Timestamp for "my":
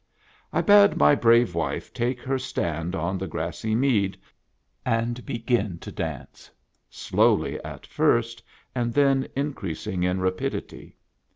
0.97-1.13